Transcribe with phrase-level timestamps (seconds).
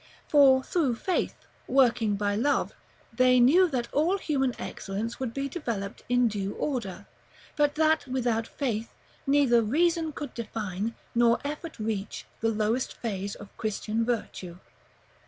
[0.27, 1.35] For through faith,
[1.67, 2.73] working by love,
[3.13, 7.05] they knew that all human excellence would be developed in due order;
[7.55, 8.91] but that, without faith,
[9.27, 14.57] neither reason could define, nor effort reach, the lowest phase of Christian virtue.